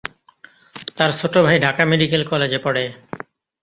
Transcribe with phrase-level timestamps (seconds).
[0.97, 2.83] তার ছোট ভাই ঢাকা মেডিকেল কলেজে পড়ে।